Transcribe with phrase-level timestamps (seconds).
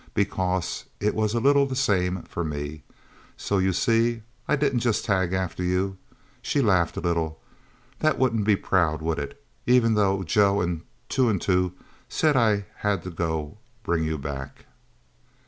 [0.15, 2.81] Because it was a little the same for me...
[3.37, 5.95] So, you see, I didn't just tag after you."
[6.41, 7.39] She laughed a little.
[7.99, 9.39] "That wouldn't be proud, would it?
[9.67, 11.73] Even though Joe and Two and Two
[12.09, 14.65] said I had to go bring you back..."